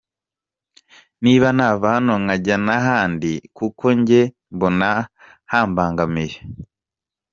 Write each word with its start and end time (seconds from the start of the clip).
Niba 1.23 1.49
nanava 1.51 1.85
hano 1.95 2.13
nkajya 2.23 2.55
n’ahandi 2.65 3.33
kuko 3.57 3.85
njye 3.97 4.21
mbona 4.55 4.89
hambangamiye.” 5.51 6.37